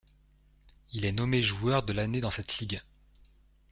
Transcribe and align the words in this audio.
Il 0.93 1.05
est 1.05 1.11
nommé 1.11 1.43
joueur 1.43 1.83
de 1.83 1.93
l'année 1.93 2.21
dans 2.21 2.31
cette 2.31 2.57
ligue. 2.57 2.81